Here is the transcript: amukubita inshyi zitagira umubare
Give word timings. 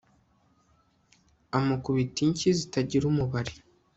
amukubita 1.57 2.19
inshyi 2.25 2.49
zitagira 2.59 3.03
umubare 3.11 3.53